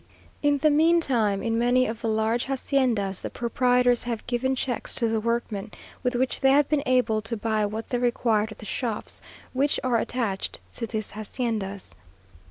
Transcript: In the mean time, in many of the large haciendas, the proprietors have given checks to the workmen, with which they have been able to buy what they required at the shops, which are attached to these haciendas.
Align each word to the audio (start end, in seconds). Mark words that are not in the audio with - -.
In 0.41 0.57
the 0.57 0.71
mean 0.71 0.99
time, 0.99 1.43
in 1.43 1.59
many 1.59 1.85
of 1.85 2.01
the 2.01 2.07
large 2.07 2.45
haciendas, 2.45 3.21
the 3.21 3.29
proprietors 3.29 4.01
have 4.01 4.25
given 4.25 4.55
checks 4.55 4.95
to 4.95 5.07
the 5.07 5.19
workmen, 5.19 5.69
with 6.01 6.15
which 6.15 6.39
they 6.39 6.49
have 6.49 6.67
been 6.67 6.81
able 6.87 7.21
to 7.21 7.37
buy 7.37 7.67
what 7.67 7.89
they 7.89 7.99
required 7.99 8.51
at 8.51 8.57
the 8.57 8.65
shops, 8.65 9.21
which 9.53 9.79
are 9.83 9.99
attached 9.99 10.59
to 10.73 10.87
these 10.87 11.11
haciendas. 11.11 11.93